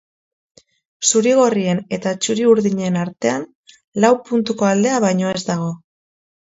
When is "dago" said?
5.55-5.75